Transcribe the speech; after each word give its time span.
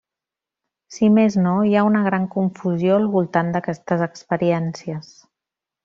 Si 0.95 1.09
més 1.17 1.37
no, 1.43 1.51
hi 1.67 1.75
ha 1.75 1.83
una 1.89 2.01
gran 2.09 2.27
confusió 2.37 2.97
al 2.97 3.05
voltant 3.19 3.55
d'aquestes 3.57 4.05
experiències. 4.11 5.15